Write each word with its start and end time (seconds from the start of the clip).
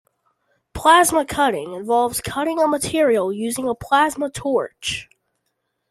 Plasma 0.73 1.25
cutting 1.27 1.73
involves 1.73 2.21
cutting 2.21 2.59
a 2.59 2.67
material 2.67 3.31
using 3.31 3.69
a 3.69 3.75
plasma 3.75 4.31
torch. 4.31 5.07